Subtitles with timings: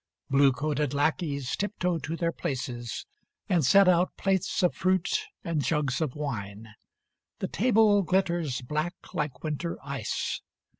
[0.31, 3.05] Blue coated lackeys tiptoe to their places,
[3.47, 6.69] And set out plates of fruit and jugs of wine.
[7.37, 10.41] The table glitters black like Winter ice.